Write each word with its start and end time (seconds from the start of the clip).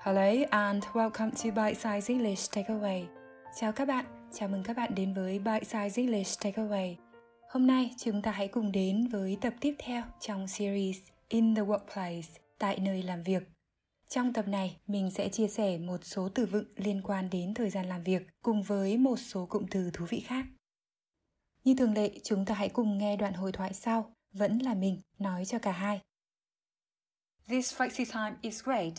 Hello 0.00 0.44
and 0.50 0.84
welcome 0.94 1.30
to 1.30 1.50
Bite 1.50 1.74
Size 1.74 2.08
English 2.08 2.50
Takeaway. 2.50 3.06
Chào 3.56 3.72
các 3.72 3.88
bạn, 3.88 4.04
chào 4.32 4.48
mừng 4.48 4.62
các 4.62 4.76
bạn 4.76 4.94
đến 4.94 5.14
với 5.14 5.38
Bite 5.38 5.60
Size 5.60 5.90
English 5.96 6.40
Takeaway. 6.40 6.96
Hôm 7.50 7.66
nay 7.66 7.94
chúng 7.98 8.22
ta 8.22 8.30
hãy 8.30 8.48
cùng 8.48 8.72
đến 8.72 9.08
với 9.08 9.38
tập 9.40 9.54
tiếp 9.60 9.74
theo 9.78 10.02
trong 10.20 10.48
series 10.48 10.98
In 11.28 11.54
the 11.54 11.62
Workplace, 11.62 12.38
tại 12.58 12.78
nơi 12.78 13.02
làm 13.02 13.22
việc. 13.22 13.42
Trong 14.08 14.32
tập 14.32 14.48
này, 14.48 14.76
mình 14.86 15.10
sẽ 15.10 15.28
chia 15.28 15.48
sẻ 15.48 15.78
một 15.78 16.04
số 16.04 16.28
từ 16.34 16.46
vựng 16.46 16.66
liên 16.76 17.02
quan 17.02 17.30
đến 17.30 17.54
thời 17.54 17.70
gian 17.70 17.86
làm 17.86 18.02
việc 18.02 18.22
cùng 18.42 18.62
với 18.62 18.96
một 18.96 19.16
số 19.16 19.46
cụm 19.46 19.66
từ 19.70 19.90
thú 19.92 20.06
vị 20.08 20.20
khác. 20.20 20.46
Như 21.64 21.74
thường 21.74 21.94
lệ, 21.94 22.10
chúng 22.22 22.44
ta 22.44 22.54
hãy 22.54 22.68
cùng 22.68 22.98
nghe 22.98 23.16
đoạn 23.16 23.32
hội 23.32 23.52
thoại 23.52 23.74
sau, 23.74 24.12
vẫn 24.32 24.58
là 24.58 24.74
mình 24.74 25.00
nói 25.18 25.44
cho 25.44 25.58
cả 25.58 25.72
hai. 25.72 26.00
This 27.48 27.74
flexi 27.74 28.04
time 28.04 28.36
is 28.42 28.64
great. 28.64 28.92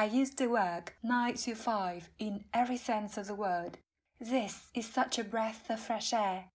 I 0.00 0.04
used 0.04 0.38
to 0.38 0.46
work 0.46 0.94
9 1.02 1.34
to 1.34 1.54
5 1.54 2.08
in 2.18 2.44
every 2.54 2.78
sense 2.78 3.18
of 3.18 3.26
the 3.26 3.34
word. 3.34 3.76
This 4.18 4.68
is 4.74 4.88
such 4.88 5.18
a 5.18 5.24
breath 5.24 5.68
of 5.68 5.78
fresh 5.78 6.14
air. 6.14 6.46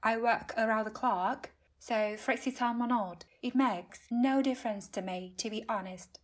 I 0.00 0.16
work 0.16 0.54
around 0.56 0.84
the 0.84 0.92
clock, 0.92 1.50
so 1.80 2.14
flexi 2.14 2.56
time 2.56 2.80
or 2.80 2.86
not, 2.86 3.24
it 3.42 3.56
makes 3.56 4.02
no 4.12 4.42
difference 4.42 4.86
to 4.90 5.02
me, 5.02 5.34
to 5.38 5.50
be 5.50 5.64
honest. 5.68 6.20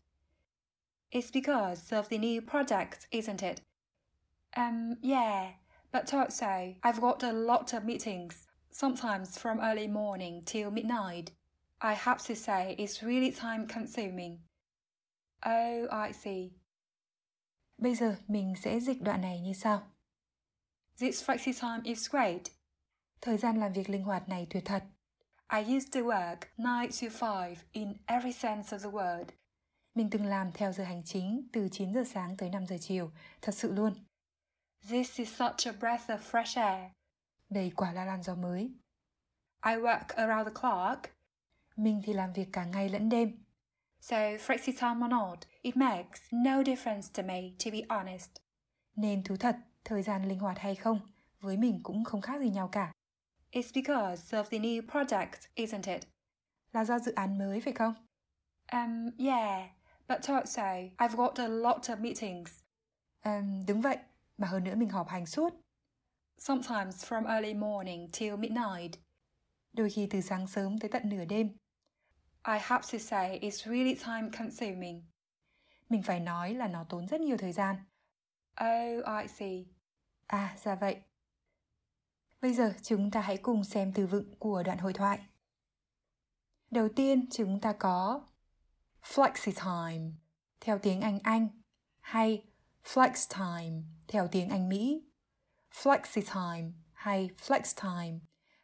It's 1.11 1.33
because 1.33 1.91
of 1.91 2.09
the 2.09 2.19
new 2.19 2.41
project, 2.41 3.09
isn't 3.11 3.43
it? 3.43 3.63
Um, 4.57 4.99
yeah, 5.03 5.55
but 5.91 6.15
also 6.15 6.77
I've 6.85 7.01
got 7.01 7.25
a 7.25 7.33
lot 7.33 7.73
of 7.73 7.85
meetings, 7.85 8.47
sometimes 8.71 9.39
from 9.39 9.59
early 9.61 9.89
morning 9.89 10.43
till 10.47 10.71
midnight. 10.71 11.33
I 11.81 11.95
have 11.95 12.23
to 12.27 12.37
say 12.37 12.77
it's 12.79 13.03
really 13.03 13.33
time 13.33 13.67
consuming. 13.67 14.43
Oh, 15.47 16.09
I 16.09 16.13
see. 16.13 16.51
Bây 17.79 17.95
giờ 17.95 18.17
mình 18.29 18.55
sẽ 18.57 18.81
dịch 18.81 19.03
đoạn 19.03 19.21
này 19.21 19.41
như 19.41 19.53
sau. 19.53 19.83
This 20.99 21.25
flexi 21.25 21.53
time 21.61 21.91
is 21.91 22.11
great. 22.11 22.43
Thời 23.21 23.37
gian 23.37 23.61
làm 23.61 23.73
việc 23.73 23.91
linh 23.91 24.03
hoạt 24.03 24.29
này 24.29 24.47
tuyệt 24.51 24.63
thật. 24.65 24.85
I 25.53 25.77
used 25.77 25.95
to 25.95 26.01
work 26.01 26.37
9 26.91 27.11
to 27.11 27.27
5 27.27 27.55
in 27.73 27.95
every 28.07 28.33
sense 28.33 28.77
of 28.77 28.79
the 28.79 28.91
word. 28.91 29.25
Mình 29.95 30.11
từng 30.11 30.27
làm 30.27 30.53
theo 30.53 30.73
giờ 30.73 30.85
hành 30.85 31.03
chính 31.05 31.49
từ 31.53 31.69
9 31.73 31.95
giờ 31.95 32.05
sáng 32.05 32.37
tới 32.37 32.51
5 32.51 32.67
giờ 32.67 32.77
chiều, 32.81 33.11
thật 33.43 33.55
sự 33.55 33.73
luôn. 33.73 33.95
This 34.89 35.19
is 35.19 35.29
such 35.29 35.67
a 35.67 35.73
breath 35.73 36.11
of 36.11 36.19
fresh 36.19 36.63
air. 36.63 36.93
Đây 37.49 37.73
quả 37.77 37.93
là 37.93 38.05
làn 38.05 38.23
gió 38.23 38.35
mới. 38.35 38.63
I 39.65 39.73
work 39.73 40.07
around 40.17 40.49
the 40.49 40.61
clock. 40.61 41.17
Mình 41.77 42.03
thì 42.05 42.13
làm 42.13 42.33
việc 42.33 42.49
cả 42.53 42.65
ngày 42.65 42.89
lẫn 42.89 43.09
đêm. 43.09 43.46
So 44.09 44.17
flexi 44.39 44.73
time 44.73 45.05
or 45.05 45.09
not, 45.09 45.47
it 45.63 45.77
makes 45.77 46.21
no 46.33 46.63
difference 46.63 47.09
to 47.13 47.23
me, 47.23 47.55
to 47.59 47.71
be 47.71 47.83
honest. 47.89 48.31
Nên 48.97 49.23
thú 49.23 49.37
thật, 49.37 49.57
thời 49.85 50.03
gian 50.03 50.29
linh 50.29 50.39
hoạt 50.39 50.59
hay 50.59 50.75
không, 50.75 51.01
với 51.41 51.57
mình 51.57 51.81
cũng 51.83 52.05
không 52.05 52.21
khác 52.21 52.41
gì 52.41 52.51
nhau 52.51 52.69
cả. 52.73 52.93
It's 53.53 53.73
because 53.75 54.37
of 54.37 54.45
the 54.45 54.59
new 54.59 54.87
project, 54.87 55.49
isn't 55.55 55.95
it? 55.95 56.03
Là 56.73 56.85
do 56.85 56.99
dự 56.99 57.13
án 57.13 57.39
mới 57.39 57.61
phải 57.61 57.73
không? 57.73 57.95
Um, 58.73 59.11
yeah, 59.19 59.71
but 60.09 60.29
also 60.29 60.63
I've 60.99 61.17
got 61.17 61.37
a 61.37 61.49
lot 61.49 61.81
of 61.83 62.01
meetings. 62.01 62.61
Um, 63.25 63.67
đúng 63.69 63.81
vậy, 63.81 63.97
mà 64.39 64.47
hơn 64.47 64.65
nữa 64.65 64.75
mình 64.75 64.89
họp 64.89 65.09
hành 65.09 65.27
suốt. 65.27 65.53
Sometimes 66.39 67.05
from 67.05 67.27
early 67.27 67.55
morning 67.55 68.09
till 68.13 68.37
midnight. 68.37 68.93
Đôi 69.73 69.91
khi 69.91 70.09
từ 70.11 70.21
sáng 70.21 70.47
sớm 70.47 70.79
tới 70.79 70.91
tận 70.91 71.09
nửa 71.09 71.25
đêm. 71.25 71.57
I 72.49 72.59
have 72.59 72.83
to 72.93 72.99
say 72.99 73.39
it's 73.43 73.71
really 73.71 73.95
time 73.95 74.31
consuming. 74.39 75.03
Mình 75.89 76.03
phải 76.03 76.21
nói 76.21 76.55
là 76.55 76.69
nó 76.69 76.85
tốn 76.85 77.07
rất 77.07 77.21
nhiều 77.21 77.37
thời 77.37 77.53
gian. 77.53 77.77
Oh, 78.61 79.05
I 79.23 79.29
see. 79.29 79.65
À, 80.27 80.57
ra 80.65 80.75
vậy. 80.75 80.97
Bây 82.41 82.55
giờ 82.55 82.75
chúng 82.83 83.11
ta 83.11 83.21
hãy 83.21 83.37
cùng 83.37 83.65
xem 83.65 83.93
từ 83.93 84.07
vựng 84.07 84.35
của 84.39 84.63
đoạn 84.63 84.79
hội 84.79 84.93
thoại. 84.93 85.19
Đầu 86.71 86.89
tiên 86.97 87.27
chúng 87.31 87.61
ta 87.61 87.73
có 87.73 88.27
flexi 89.03 89.53
time 89.53 90.13
theo 90.61 90.79
tiếng 90.79 91.01
Anh 91.01 91.19
Anh 91.23 91.49
hay 92.01 92.45
flex 92.85 93.39
time 93.39 93.83
theo 94.09 94.29
tiếng 94.29 94.49
Anh 94.49 94.69
Mỹ. 94.69 95.05
Flexi 95.73 96.23
time 96.35 96.73
hay 96.93 97.31
flex 97.39 97.83
time. 97.83 98.19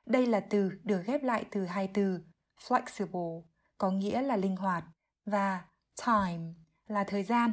Đây 0.06 0.26
là 0.26 0.40
từ 0.40 0.70
được 0.84 1.02
ghép 1.06 1.22
lại 1.22 1.46
từ 1.50 1.64
hai 1.64 1.90
từ 1.94 2.20
flexible 2.58 3.42
có 3.82 3.90
nghĩa 3.90 4.22
là 4.22 4.36
linh 4.36 4.56
hoạt 4.56 4.84
và 5.26 5.64
time 6.06 6.54
là 6.86 7.04
thời 7.04 7.22
gian. 7.22 7.52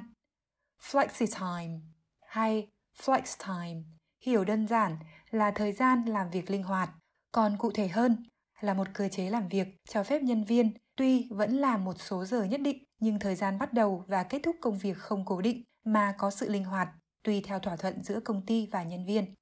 Flexi 0.82 1.26
time 1.40 1.80
hay 2.22 2.68
flex 2.98 3.22
time 3.48 3.82
hiểu 4.22 4.46
đơn 4.46 4.68
giản 4.68 4.98
là 5.30 5.52
thời 5.52 5.72
gian 5.72 6.06
làm 6.06 6.30
việc 6.30 6.50
linh 6.50 6.64
hoạt, 6.64 6.90
còn 7.32 7.58
cụ 7.58 7.72
thể 7.72 7.88
hơn 7.88 8.24
là 8.62 8.74
một 8.74 8.88
cơ 8.94 9.10
chế 9.10 9.30
làm 9.30 9.48
việc 9.48 9.68
cho 9.90 10.04
phép 10.04 10.24
nhân 10.24 10.44
viên 10.44 10.74
tuy 10.96 11.28
vẫn 11.30 11.58
làm 11.58 11.86
một 11.86 11.96
số 12.00 12.26
giờ 12.26 12.44
nhất 12.44 12.62
định 12.62 12.84
nhưng 13.00 13.20
thời 13.20 13.36
gian 13.36 13.60
bắt 13.60 13.74
đầu 13.74 14.04
và 14.08 14.24
kết 14.24 14.40
thúc 14.44 14.56
công 14.62 14.78
việc 14.78 14.98
không 14.98 15.26
cố 15.26 15.42
định 15.42 15.64
mà 15.86 16.16
có 16.18 16.32
sự 16.32 16.50
linh 16.50 16.64
hoạt 16.64 16.90
tùy 17.24 17.42
theo 17.46 17.60
thỏa 17.60 17.76
thuận 17.76 18.04
giữa 18.04 18.20
công 18.20 18.46
ty 18.46 18.68
và 18.72 18.84
nhân 18.84 19.06
viên. 19.06 19.34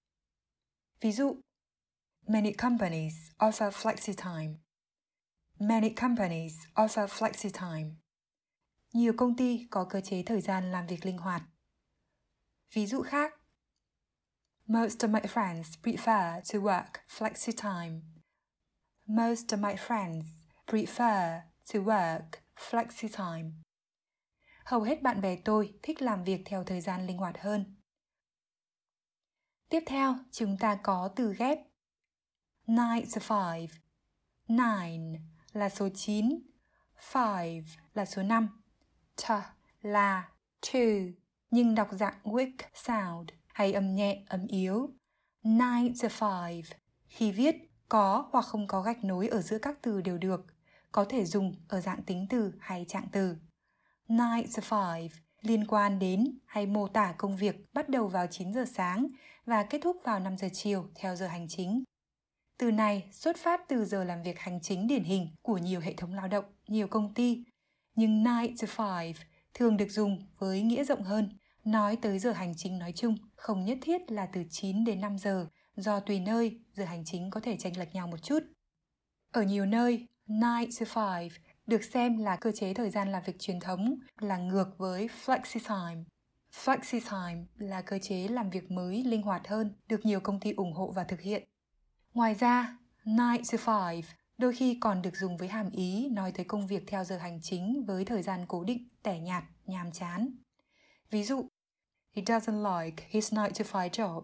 Ví 1.01 1.11
dụ, 1.11 1.35
Many 2.27 2.53
companies 2.53 3.13
offer 3.39 3.71
flexi 3.71 4.13
time. 4.13 4.66
Many 5.59 5.89
companies 5.89 6.53
offer 6.75 7.07
flexi 7.07 7.49
time. 7.49 7.95
Nhiều 8.93 9.13
công 9.17 9.35
ty 9.35 9.67
có 9.71 9.85
cơ 9.89 10.01
chế 10.01 10.23
thời 10.25 10.41
gian 10.41 10.71
làm 10.71 10.87
việc 10.87 11.05
linh 11.05 11.17
hoạt. 11.17 11.41
Ví 12.73 12.85
dụ 12.85 13.01
khác, 13.01 13.33
Most 14.67 15.03
of 15.03 15.09
my 15.09 15.19
friends 15.19 15.63
prefer 15.83 16.41
to 16.53 16.59
work 16.59 16.91
flexi 17.09 17.51
time. 17.51 18.01
Most 19.05 19.53
of 19.53 19.59
my 19.59 19.75
friends 19.75 20.25
prefer 20.67 21.41
to 21.73 21.79
work 21.79 22.29
flexi 22.55 23.07
time. 23.17 23.51
Hầu 24.65 24.81
hết 24.81 25.01
bạn 25.01 25.21
bè 25.21 25.37
tôi 25.45 25.79
thích 25.83 26.01
làm 26.01 26.23
việc 26.23 26.41
theo 26.45 26.63
thời 26.63 26.81
gian 26.81 27.07
linh 27.07 27.17
hoạt 27.17 27.37
hơn. 27.39 27.75
Tiếp 29.69 29.83
theo, 29.85 30.15
chúng 30.31 30.57
ta 30.57 30.79
có 30.83 31.09
từ 31.15 31.33
ghép 31.33 31.57
9 32.67 32.75
to 33.29 33.55
5. 34.47 35.13
9 35.17 35.36
là 35.57 35.69
số 35.69 35.89
9, 35.89 36.39
5 37.13 37.63
là 37.93 38.05
số 38.05 38.23
5, 38.23 38.47
t 39.15 39.31
là 39.81 40.29
two, 40.61 41.11
nhưng 41.51 41.75
đọc 41.75 41.87
dạng 41.91 42.17
weak 42.23 42.51
sound 42.73 43.29
hay 43.47 43.73
âm 43.73 43.95
nhẹ, 43.95 44.23
âm 44.27 44.47
yếu. 44.47 44.89
Nine 45.43 45.93
to 46.01 46.07
five 46.07 46.63
khi 47.07 47.31
viết 47.31 47.55
có 47.89 48.29
hoặc 48.31 48.45
không 48.45 48.67
có 48.67 48.81
gạch 48.81 49.03
nối 49.03 49.27
ở 49.27 49.41
giữa 49.41 49.57
các 49.59 49.77
từ 49.81 50.01
đều 50.01 50.17
được, 50.17 50.45
có 50.91 51.05
thể 51.09 51.25
dùng 51.25 51.55
ở 51.67 51.81
dạng 51.81 52.03
tính 52.03 52.27
từ 52.29 52.53
hay 52.59 52.85
trạng 52.87 53.07
từ. 53.11 53.35
Nine 54.07 54.47
to 54.55 54.61
five 54.69 55.09
liên 55.41 55.67
quan 55.67 55.99
đến 55.99 56.39
hay 56.45 56.65
mô 56.65 56.87
tả 56.87 57.13
công 57.17 57.37
việc 57.37 57.73
bắt 57.73 57.89
đầu 57.89 58.07
vào 58.07 58.27
9 58.27 58.53
giờ 58.53 58.65
sáng 58.73 59.07
và 59.45 59.63
kết 59.63 59.79
thúc 59.83 59.97
vào 60.03 60.19
5 60.19 60.37
giờ 60.37 60.47
chiều 60.53 60.89
theo 60.95 61.15
giờ 61.15 61.27
hành 61.27 61.47
chính. 61.47 61.83
Từ 62.57 62.71
này 62.71 63.09
xuất 63.11 63.37
phát 63.37 63.61
từ 63.67 63.85
giờ 63.85 64.03
làm 64.03 64.23
việc 64.23 64.39
hành 64.39 64.59
chính 64.61 64.87
điển 64.87 65.03
hình 65.03 65.27
của 65.41 65.57
nhiều 65.57 65.79
hệ 65.79 65.93
thống 65.93 66.13
lao 66.13 66.27
động, 66.27 66.45
nhiều 66.67 66.87
công 66.87 67.13
ty. 67.13 67.43
Nhưng 67.95 68.23
9 68.57 68.67
to 68.77 68.85
5 68.85 69.13
thường 69.53 69.77
được 69.77 69.91
dùng 69.91 70.19
với 70.39 70.61
nghĩa 70.61 70.83
rộng 70.83 71.03
hơn, 71.03 71.29
nói 71.63 71.97
tới 72.01 72.19
giờ 72.19 72.31
hành 72.31 72.53
chính 72.57 72.79
nói 72.79 72.91
chung, 72.95 73.15
không 73.35 73.65
nhất 73.65 73.77
thiết 73.81 74.11
là 74.11 74.25
từ 74.25 74.43
9 74.49 74.83
đến 74.83 75.01
5 75.01 75.17
giờ, 75.17 75.47
do 75.75 75.99
tùy 75.99 76.19
nơi 76.19 76.59
giờ 76.73 76.85
hành 76.85 77.05
chính 77.05 77.29
có 77.29 77.39
thể 77.39 77.57
chênh 77.59 77.79
lệch 77.79 77.93
nhau 77.95 78.07
một 78.07 78.23
chút. 78.23 78.39
Ở 79.31 79.41
nhiều 79.41 79.65
nơi, 79.65 80.07
9 80.27 80.87
to 80.95 81.19
5 81.19 81.29
được 81.67 81.83
xem 81.83 82.17
là 82.17 82.35
cơ 82.35 82.51
chế 82.51 82.73
thời 82.73 82.89
gian 82.89 83.11
làm 83.11 83.23
việc 83.25 83.39
truyền 83.39 83.59
thống 83.59 83.99
là 84.19 84.37
ngược 84.37 84.77
với 84.77 85.09
flexi 85.25 85.59
time. 85.67 86.03
Flexi 86.63 86.99
time 86.99 87.45
là 87.57 87.81
cơ 87.81 87.99
chế 87.99 88.27
làm 88.27 88.49
việc 88.49 88.71
mới 88.71 89.03
linh 89.03 89.21
hoạt 89.21 89.47
hơn, 89.47 89.73
được 89.87 90.05
nhiều 90.05 90.19
công 90.19 90.39
ty 90.39 90.51
ủng 90.51 90.73
hộ 90.73 90.91
và 90.91 91.03
thực 91.03 91.21
hiện. 91.21 91.43
Ngoài 92.17 92.33
ra, 92.33 92.77
9 93.05 93.17
to 93.65 93.91
5 93.91 94.01
đôi 94.37 94.55
khi 94.55 94.77
còn 94.81 95.01
được 95.01 95.15
dùng 95.15 95.37
với 95.37 95.47
hàm 95.47 95.69
ý 95.69 96.09
nói 96.09 96.31
tới 96.31 96.45
công 96.45 96.67
việc 96.67 96.83
theo 96.87 97.03
giờ 97.03 97.17
hành 97.17 97.39
chính 97.41 97.83
với 97.87 98.05
thời 98.05 98.23
gian 98.23 98.45
cố 98.47 98.63
định, 98.63 98.87
tẻ 99.03 99.19
nhạt, 99.19 99.43
nhàm 99.65 99.91
chán. 99.91 100.31
Ví 101.09 101.23
dụ, 101.23 101.47
He 102.11 102.21
doesn't 102.21 102.81
like 102.81 103.05
his 103.09 103.29
9 103.29 103.37
to 103.37 103.79
5 103.79 103.89
job. 103.89 104.23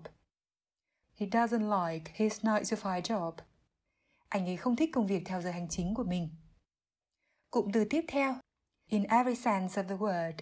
He 1.15 1.27
doesn't 1.27 1.87
like 1.87 2.11
his 2.15 2.39
9 2.41 2.77
to 2.77 2.89
5 2.89 3.01
job. 3.01 3.33
Anh 4.29 4.45
ấy 4.45 4.57
không 4.57 4.75
thích 4.75 4.89
công 4.93 5.07
việc 5.07 5.23
theo 5.25 5.41
giờ 5.41 5.51
hành 5.51 5.69
chính 5.69 5.93
của 5.93 6.03
mình. 6.03 6.29
Cụm 7.51 7.71
từ 7.73 7.85
tiếp 7.89 8.05
theo, 8.07 8.35
in 8.89 9.03
every 9.03 9.35
sense 9.35 9.81
of 9.81 9.87
the 9.87 9.95
word. 9.95 10.33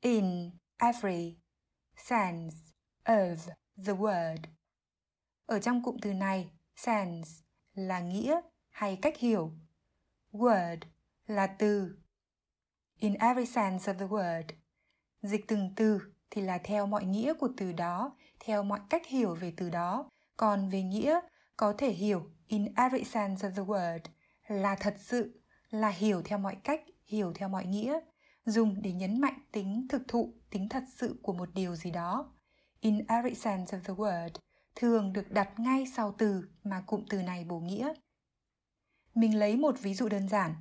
In 0.00 0.50
every 0.78 1.36
sense 1.96 2.56
of 3.04 3.36
the 3.86 3.92
word. 3.92 4.38
Ở 5.46 5.58
trong 5.58 5.82
cụm 5.82 5.96
từ 6.02 6.12
này, 6.12 6.50
sense 6.76 7.30
là 7.74 8.00
nghĩa 8.00 8.40
hay 8.70 8.96
cách 9.02 9.18
hiểu. 9.18 9.52
Word 10.32 10.78
là 11.26 11.46
từ. 11.46 11.96
In 12.98 13.14
every 13.14 13.46
sense 13.46 13.92
of 13.92 13.98
the 13.98 14.06
word. 14.06 14.44
Dịch 15.22 15.44
từng 15.48 15.72
từ 15.76 16.00
thì 16.30 16.42
là 16.42 16.58
theo 16.64 16.86
mọi 16.86 17.04
nghĩa 17.04 17.34
của 17.34 17.48
từ 17.56 17.72
đó, 17.72 18.16
theo 18.40 18.62
mọi 18.62 18.80
cách 18.90 19.06
hiểu 19.06 19.34
về 19.34 19.52
từ 19.56 19.70
đó. 19.70 20.10
Còn 20.36 20.68
về 20.68 20.82
nghĩa, 20.82 21.20
có 21.56 21.74
thể 21.78 21.90
hiểu 21.90 22.30
in 22.46 22.74
every 22.76 23.04
sense 23.04 23.48
of 23.48 23.54
the 23.54 23.62
word 23.62 24.00
là 24.46 24.76
thật 24.80 24.96
sự, 24.98 25.40
là 25.70 25.88
hiểu 25.88 26.22
theo 26.22 26.38
mọi 26.38 26.56
cách, 26.64 26.80
hiểu 27.04 27.32
theo 27.34 27.48
mọi 27.48 27.66
nghĩa, 27.66 28.00
dùng 28.44 28.82
để 28.82 28.92
nhấn 28.92 29.20
mạnh 29.20 29.38
tính 29.52 29.86
thực 29.88 30.02
thụ, 30.08 30.34
tính 30.50 30.68
thật 30.68 30.84
sự 30.96 31.20
của 31.22 31.32
một 31.32 31.48
điều 31.54 31.76
gì 31.76 31.90
đó. 31.90 32.32
In 32.80 33.06
every 33.08 33.34
sense 33.34 33.78
of 33.78 33.80
the 33.80 33.94
word 33.94 34.30
thường 34.74 35.12
được 35.12 35.30
đặt 35.30 35.60
ngay 35.60 35.86
sau 35.96 36.14
từ 36.18 36.48
mà 36.64 36.80
cụm 36.86 37.04
từ 37.10 37.22
này 37.22 37.44
bổ 37.44 37.60
nghĩa. 37.60 37.92
Mình 39.14 39.38
lấy 39.38 39.56
một 39.56 39.80
ví 39.80 39.94
dụ 39.94 40.08
đơn 40.08 40.28
giản. 40.28 40.54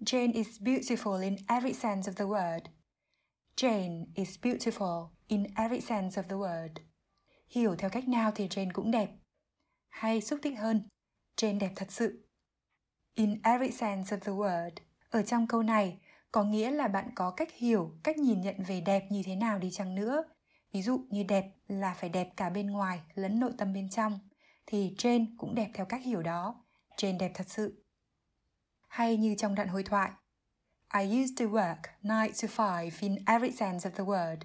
Jane 0.00 0.32
is 0.32 0.60
beautiful 0.60 1.22
in 1.22 1.36
every 1.48 1.72
sense 1.72 2.12
of 2.12 2.14
the 2.14 2.24
word. 2.24 2.60
Jane 3.56 4.06
is 4.14 4.38
beautiful 4.42 5.08
in 5.26 5.44
every 5.56 5.80
sense 5.80 6.22
of 6.22 6.22
the 6.22 6.36
word. 6.36 6.70
Hiểu 7.48 7.76
theo 7.76 7.90
cách 7.90 8.08
nào 8.08 8.32
thì 8.34 8.48
Jane 8.48 8.70
cũng 8.72 8.90
đẹp. 8.90 9.10
Hay 9.88 10.20
xúc 10.20 10.38
tích 10.42 10.58
hơn, 10.58 10.88
Jane 11.36 11.58
đẹp 11.58 11.72
thật 11.76 11.92
sự. 11.92 12.28
In 13.14 13.42
every 13.42 13.70
sense 13.70 14.16
of 14.16 14.20
the 14.20 14.32
word. 14.32 14.70
Ở 15.10 15.22
trong 15.22 15.46
câu 15.46 15.62
này, 15.62 16.00
có 16.32 16.44
nghĩa 16.44 16.70
là 16.70 16.88
bạn 16.88 17.10
có 17.14 17.30
cách 17.30 17.52
hiểu, 17.52 17.98
cách 18.02 18.18
nhìn 18.18 18.40
nhận 18.40 18.62
về 18.66 18.80
đẹp 18.80 19.06
như 19.10 19.22
thế 19.24 19.36
nào 19.36 19.58
đi 19.58 19.70
chăng 19.70 19.94
nữa. 19.94 20.24
Ví 20.74 20.82
dụ 20.82 21.06
như 21.10 21.22
đẹp 21.22 21.44
là 21.68 21.94
phải 21.94 22.10
đẹp 22.10 22.28
cả 22.36 22.50
bên 22.50 22.66
ngoài 22.66 23.00
lẫn 23.14 23.40
nội 23.40 23.52
tâm 23.58 23.72
bên 23.72 23.88
trong, 23.88 24.18
thì 24.66 24.94
trên 24.98 25.36
cũng 25.38 25.54
đẹp 25.54 25.70
theo 25.74 25.86
cách 25.86 26.02
hiểu 26.04 26.22
đó. 26.22 26.64
trên 26.96 27.18
đẹp 27.18 27.30
thật 27.34 27.46
sự. 27.48 27.84
Hay 28.88 29.16
như 29.16 29.34
trong 29.38 29.54
đoạn 29.54 29.68
hội 29.68 29.82
thoại, 29.82 30.10
I 30.94 31.22
used 31.22 31.40
to 31.40 31.44
work 31.44 31.76
9 32.02 32.48
to 32.48 32.64
5 32.64 32.90
in 33.00 33.16
every 33.26 33.56
sense 33.56 33.90
of 33.90 33.92
the 33.92 34.04
word. 34.04 34.36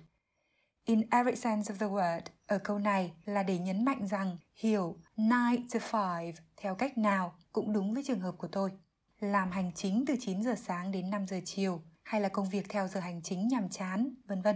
In 0.86 1.02
every 1.12 1.36
sense 1.36 1.74
of 1.74 1.78
the 1.78 1.86
word 1.86 2.22
ở 2.48 2.60
câu 2.64 2.80
này 2.80 3.14
là 3.26 3.44
để 3.44 3.58
nhấn 3.58 3.86
mạnh 3.86 4.08
rằng 4.08 4.38
hiểu 4.56 4.98
9 5.18 5.30
to 5.70 5.80
5 5.92 6.32
theo 6.58 6.76
cách 6.76 6.98
nào 6.98 7.36
cũng 7.52 7.74
đúng 7.74 7.94
với 7.94 8.04
trường 8.06 8.20
hợp 8.20 8.36
của 8.38 8.48
tôi. 8.48 8.72
Làm 9.20 9.52
hành 9.52 9.72
chính 9.76 10.04
từ 10.08 10.16
9 10.20 10.44
giờ 10.44 10.56
sáng 10.56 10.92
đến 10.92 11.10
5 11.10 11.28
giờ 11.28 11.40
chiều 11.46 11.82
hay 12.04 12.22
là 12.22 12.30
công 12.30 12.50
việc 12.50 12.70
theo 12.70 12.88
giờ 12.88 13.00
hành 13.00 13.22
chính 13.24 13.48
nhàm 13.48 13.70
chán, 13.70 14.14
vân 14.28 14.42
vân. 14.42 14.56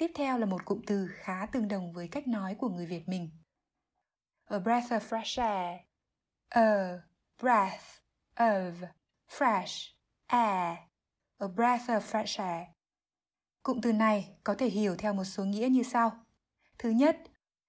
Tiếp 0.00 0.10
theo 0.14 0.38
là 0.38 0.46
một 0.46 0.64
cụm 0.64 0.80
từ 0.86 1.08
khá 1.12 1.46
tương 1.52 1.68
đồng 1.68 1.92
với 1.92 2.08
cách 2.08 2.28
nói 2.28 2.54
của 2.58 2.68
người 2.68 2.86
Việt 2.86 3.08
mình. 3.08 3.30
A 4.44 4.58
breath 4.58 4.92
of 4.92 4.98
fresh 5.00 5.42
air. 5.42 5.80
A 6.48 6.98
breath 7.38 7.84
of 8.34 8.72
fresh 9.28 9.90
air. 10.26 10.78
A 11.38 11.46
breath 11.46 11.90
of 11.90 12.00
fresh 12.00 12.44
air. 12.44 12.68
Cụm 13.62 13.80
từ 13.80 13.92
này 13.92 14.36
có 14.44 14.54
thể 14.54 14.68
hiểu 14.68 14.96
theo 14.96 15.14
một 15.14 15.24
số 15.24 15.44
nghĩa 15.44 15.68
như 15.70 15.82
sau. 15.82 16.26
Thứ 16.78 16.90
nhất, 16.90 17.16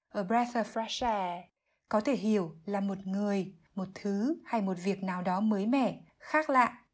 a 0.10 0.24
breath 0.24 0.56
of 0.56 0.64
fresh 0.64 1.08
air 1.08 1.46
có 1.90 2.02
thể 2.02 2.16
hiểu 2.16 2.56
là 2.66 2.80
một 2.80 2.98
người, 3.08 3.56
một 3.76 3.88
thứ 3.96 4.42
hay 4.46 4.62
một 4.62 4.78
việc 4.84 5.04
nào 5.04 5.22
đó 5.22 5.40
mới 5.40 5.66
mẻ, 5.66 6.02
khác 6.20 6.50
lạ. 6.50 6.86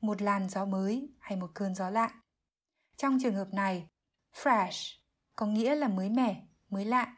Một 0.00 0.22
làn 0.22 0.48
gió 0.48 0.64
mới 0.64 1.08
hay 1.18 1.36
một 1.36 1.50
cơn 1.54 1.74
gió 1.74 1.90
lạ. 1.90 2.22
Trong 2.96 3.18
trường 3.22 3.34
hợp 3.34 3.48
này, 3.52 3.88
fresh 4.42 4.96
có 5.36 5.46
nghĩa 5.46 5.74
là 5.74 5.88
mới 5.88 6.08
mẻ, 6.08 6.42
mới 6.70 6.84
lạ. 6.84 7.16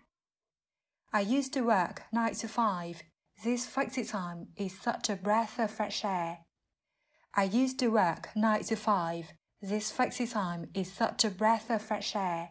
I 1.13 1.39
used 1.39 1.55
to 1.55 1.61
work 1.61 1.95
9 2.13 2.35
to 2.43 2.49
5. 2.49 2.93
This 3.45 3.69
flexi 3.69 4.05
time 4.05 4.47
is 4.57 4.73
such 4.73 5.11
a 5.11 5.17
breath 5.17 5.59
of 5.59 5.69
fresh 5.69 6.09
air. 6.09 6.37
I 7.37 7.45
used 7.45 7.79
to 7.81 7.87
work 7.87 8.35
9 8.35 8.63
to 8.71 8.77
5. 8.77 9.23
This 9.63 9.93
flexi 9.93 10.27
time 10.27 10.67
is 10.75 10.93
such 10.93 11.25
a 11.25 11.31
breath 11.39 11.71
of 11.71 11.79
fresh 11.79 12.21
air. 12.21 12.49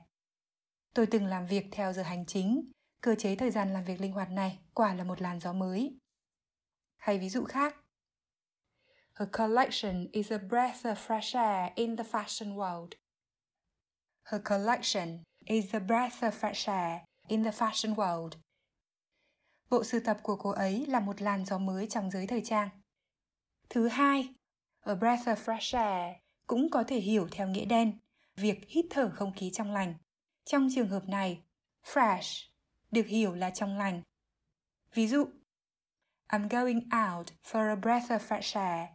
Tôi 0.94 1.06
từng 1.06 1.26
làm 1.26 1.46
việc 1.46 1.66
theo 1.72 1.94
giờ 1.94 2.04
hành 2.04 2.26
chính. 2.26 2.72
Cơ 3.02 3.16
chế 3.16 3.36
thời 3.36 3.52
gian 3.52 3.74
làm 3.74 3.84
việc 3.84 4.02
linh 4.02 4.12
hoạt 4.12 4.32
này 4.32 4.60
quả 4.74 4.94
là 4.94 5.04
một 5.04 5.22
làn 5.22 5.40
gió 5.40 5.54
mới. 5.54 6.00
Hay 6.98 7.20
ví 7.20 7.30
dụ 7.30 7.46
khác. 7.46 7.76
Her 9.20 9.30
collection 9.38 10.08
is 10.12 10.32
a 10.32 10.38
breath 10.38 10.86
of 10.86 10.96
fresh 10.96 11.40
air 11.40 11.72
in 11.76 11.98
the 11.98 12.04
fashion 12.04 12.56
world. 12.56 12.90
Her 14.28 14.40
collection 14.40 15.24
is 15.46 15.74
a 15.74 15.80
breath 15.80 16.22
of 16.22 16.34
fresh 16.34 16.68
air 16.68 17.06
in 17.28 17.44
the 17.44 17.52
fashion 17.52 17.96
world. 17.96 18.32
Bộ 19.70 19.84
sưu 19.84 20.02
tập 20.06 20.18
của 20.24 20.36
cô 20.36 20.50
ấy 20.50 20.86
là 20.86 21.00
một 21.00 21.22
làn 21.22 21.46
gió 21.46 21.58
mới 21.58 21.88
trong 21.90 22.12
giới 22.12 22.28
thời 22.28 22.42
trang. 22.46 22.70
Thứ 23.70 23.88
hai, 23.88 24.34
a 24.82 24.96
breath 24.96 25.28
of 25.28 25.36
fresh 25.36 25.78
air 25.78 26.16
cũng 26.48 26.70
có 26.70 26.84
thể 26.88 27.00
hiểu 27.00 27.28
theo 27.32 27.48
nghĩa 27.48 27.66
đen, 27.66 28.00
việc 28.36 28.60
hít 28.68 28.86
thở 28.90 29.12
không 29.16 29.34
khí 29.34 29.52
trong 29.54 29.72
lành. 29.72 29.94
Trong 30.46 30.68
trường 30.76 30.90
hợp 30.90 31.10
này, 31.10 31.44
fresh 31.84 32.48
được 32.92 33.08
hiểu 33.08 33.34
là 33.34 33.50
trong 33.50 33.78
lành. 33.78 34.02
Ví 34.94 35.08
dụ, 35.08 35.26
I'm 36.28 36.48
going 36.48 36.80
out 37.08 37.28
for 37.44 37.70
a 37.70 37.76
breath 37.76 38.12
of 38.12 38.20
fresh 38.20 38.60
air. 38.60 38.90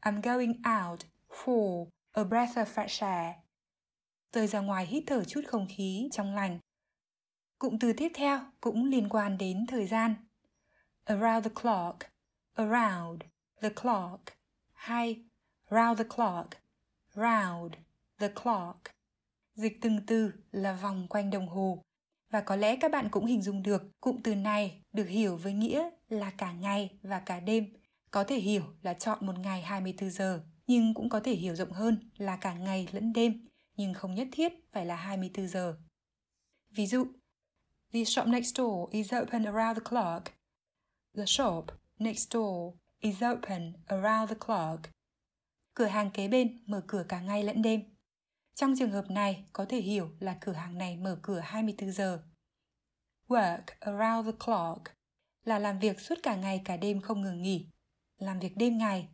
I'm 0.00 0.20
going 0.20 0.52
out 0.82 1.04
for 1.28 1.86
a 2.12 2.24
breath 2.24 2.58
of 2.58 2.64
fresh 2.64 3.06
air 3.06 3.47
rời 4.32 4.46
ra 4.46 4.60
ngoài 4.60 4.86
hít 4.86 5.04
thở 5.06 5.24
chút 5.24 5.40
không 5.46 5.66
khí 5.68 6.08
trong 6.12 6.34
lành. 6.34 6.58
Cụm 7.58 7.78
từ 7.78 7.92
tiếp 7.92 8.12
theo 8.14 8.40
cũng 8.60 8.84
liên 8.84 9.08
quan 9.08 9.38
đến 9.38 9.66
thời 9.68 9.86
gian. 9.86 10.14
Around 11.04 11.44
the 11.44 11.50
clock, 11.62 11.98
around 12.54 13.22
the 13.60 13.68
clock 13.82 14.22
hay 14.72 15.24
round 15.70 15.98
the 15.98 16.04
clock, 16.16 16.48
round 17.14 17.74
the 18.18 18.28
clock. 18.28 18.78
Dịch 19.54 19.78
từng 19.80 20.00
từ 20.06 20.32
là 20.52 20.72
vòng 20.72 21.06
quanh 21.08 21.30
đồng 21.30 21.48
hồ. 21.48 21.84
Và 22.30 22.40
có 22.40 22.56
lẽ 22.56 22.76
các 22.76 22.90
bạn 22.90 23.08
cũng 23.10 23.26
hình 23.26 23.42
dung 23.42 23.62
được 23.62 24.00
cụm 24.00 24.16
từ 24.24 24.34
này 24.34 24.82
được 24.92 25.08
hiểu 25.08 25.36
với 25.36 25.52
nghĩa 25.52 25.90
là 26.08 26.30
cả 26.30 26.52
ngày 26.52 26.98
và 27.02 27.20
cả 27.20 27.40
đêm. 27.40 27.66
Có 28.10 28.24
thể 28.24 28.36
hiểu 28.36 28.62
là 28.82 28.94
chọn 28.94 29.26
một 29.26 29.38
ngày 29.38 29.62
24 29.62 30.10
giờ, 30.10 30.42
nhưng 30.66 30.94
cũng 30.94 31.08
có 31.08 31.20
thể 31.20 31.32
hiểu 31.32 31.54
rộng 31.54 31.72
hơn 31.72 32.10
là 32.16 32.36
cả 32.36 32.54
ngày 32.54 32.88
lẫn 32.92 33.12
đêm, 33.12 33.47
nhưng 33.78 33.94
không 33.94 34.14
nhất 34.14 34.28
thiết 34.32 34.52
phải 34.72 34.86
là 34.86 34.96
24 34.96 35.48
giờ. 35.48 35.76
Ví 36.70 36.86
dụ, 36.86 37.06
The 37.92 38.04
shop 38.04 38.26
next 38.26 38.56
door 38.56 38.90
is 38.90 39.14
open 39.22 39.44
around 39.44 39.78
the 39.78 39.84
clock. 39.90 40.24
The 41.16 41.26
shop 41.26 41.64
next 41.98 42.34
door 42.34 42.74
is 43.00 43.22
open 43.22 43.72
around 43.86 44.30
the 44.30 44.36
clock. 44.46 44.80
Cửa 45.74 45.86
hàng 45.86 46.10
kế 46.10 46.28
bên 46.28 46.62
mở 46.66 46.84
cửa 46.86 47.04
cả 47.08 47.20
ngày 47.20 47.44
lẫn 47.44 47.62
đêm. 47.62 47.82
Trong 48.54 48.74
trường 48.78 48.90
hợp 48.90 49.10
này 49.10 49.44
có 49.52 49.64
thể 49.64 49.80
hiểu 49.80 50.10
là 50.20 50.38
cửa 50.40 50.52
hàng 50.52 50.78
này 50.78 50.96
mở 50.96 51.18
cửa 51.22 51.40
24 51.40 51.92
giờ. 51.92 52.22
Work 53.28 53.62
around 53.80 54.26
the 54.26 54.36
clock 54.44 54.82
là 55.44 55.58
làm 55.58 55.78
việc 55.78 56.00
suốt 56.00 56.18
cả 56.22 56.36
ngày 56.36 56.62
cả 56.64 56.76
đêm 56.76 57.00
không 57.00 57.22
ngừng 57.22 57.42
nghỉ. 57.42 57.66
Làm 58.18 58.38
việc 58.38 58.56
đêm 58.56 58.78
ngày. 58.78 59.08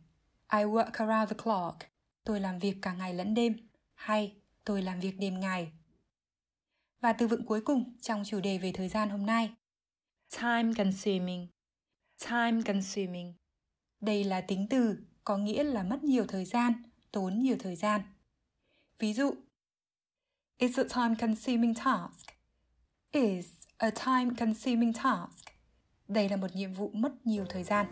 I 0.53 0.59
work 0.59 0.91
around 0.91 1.29
the 1.29 1.43
clock. 1.43 1.77
Tôi 2.23 2.39
làm 2.39 2.59
việc 2.59 2.77
cả 2.81 2.93
ngày 2.93 3.13
lẫn 3.13 3.33
đêm. 3.33 3.69
Hay 3.93 4.35
tôi 4.65 4.81
làm 4.81 4.99
việc 4.99 5.19
đêm 5.19 5.39
ngày. 5.39 5.71
Và 7.01 7.13
từ 7.13 7.27
vựng 7.27 7.45
cuối 7.45 7.61
cùng 7.61 7.97
trong 8.01 8.23
chủ 8.25 8.39
đề 8.39 8.57
về 8.57 8.71
thời 8.71 8.89
gian 8.89 9.09
hôm 9.09 9.25
nay. 9.25 9.53
Time 10.41 10.73
consuming. 10.77 11.47
Time 12.29 12.61
consuming. 12.65 13.33
Đây 14.01 14.23
là 14.23 14.41
tính 14.41 14.67
từ 14.69 14.97
có 15.23 15.37
nghĩa 15.37 15.63
là 15.63 15.83
mất 15.83 16.03
nhiều 16.03 16.25
thời 16.27 16.45
gian, 16.45 16.73
tốn 17.11 17.39
nhiều 17.39 17.55
thời 17.59 17.75
gian. 17.75 18.01
Ví 18.99 19.13
dụ, 19.13 19.35
It's 20.59 20.77
a 20.77 20.83
time-consuming 20.83 21.73
task. 21.73 22.29
Is 23.11 23.45
a 23.77 23.89
time-consuming 23.89 24.93
task. 24.93 25.45
Đây 26.07 26.29
là 26.29 26.35
một 26.35 26.55
nhiệm 26.55 26.73
vụ 26.73 26.91
mất 26.93 27.11
nhiều 27.27 27.45
thời 27.49 27.63
gian. 27.63 27.85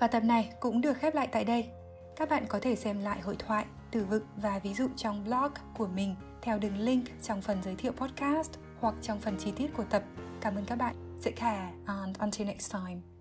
Và 0.00 0.06
tập 0.06 0.20
này 0.20 0.52
cũng 0.60 0.80
được 0.80 0.96
khép 0.96 1.14
lại 1.14 1.28
tại 1.32 1.44
đây. 1.44 1.68
Các 2.16 2.28
bạn 2.28 2.44
có 2.48 2.58
thể 2.62 2.76
xem 2.76 2.98
lại 2.98 3.20
hội 3.20 3.36
thoại, 3.38 3.66
từ 3.90 4.04
vựng 4.04 4.24
và 4.36 4.58
ví 4.58 4.74
dụ 4.74 4.88
trong 4.96 5.24
blog 5.24 5.52
của 5.78 5.86
mình 5.86 6.14
theo 6.42 6.58
đường 6.58 6.78
link 6.78 7.04
trong 7.22 7.42
phần 7.42 7.58
giới 7.64 7.74
thiệu 7.74 7.92
podcast 7.92 8.50
hoặc 8.80 8.94
trong 9.02 9.20
phần 9.20 9.36
chi 9.38 9.52
tiết 9.56 9.70
của 9.76 9.84
tập. 9.84 10.02
Cảm 10.40 10.56
ơn 10.56 10.64
các 10.64 10.76
bạn. 10.76 10.96
Take 11.24 11.36
care 11.36 11.72
and 11.86 12.18
until 12.18 12.46
next 12.46 12.72
time. 12.72 13.19